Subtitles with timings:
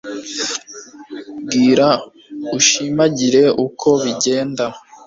[1.45, 1.87] Bwira
[2.57, 4.65] ushimangire uko bigenda: